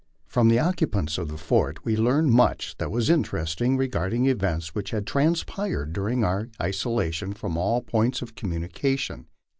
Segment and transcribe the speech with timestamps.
[0.25, 4.89] From the occupants of the fort we learned much that was interesting regarding events which
[4.89, 9.27] had transpired during our isolation from all points of communi cation.